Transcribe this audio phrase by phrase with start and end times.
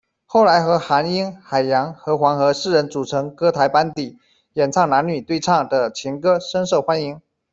[0.25, 4.17] 后来和韩瑛、海洋和黄河四人组成歌台班底，
[4.53, 7.21] 演唱男女对唱的情歌，深受欢迎。